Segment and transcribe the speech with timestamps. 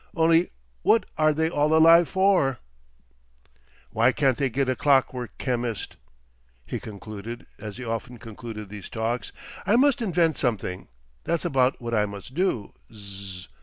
[0.15, 0.49] Only
[0.81, 2.57] what are they all alive for?...
[3.91, 5.95] "Why can't they get a clockwork chemist?"
[6.65, 9.31] He concluded as he often concluded these talks.
[9.63, 12.73] "I must invent something,—that's about what I must do.
[12.91, 13.47] Zzzz.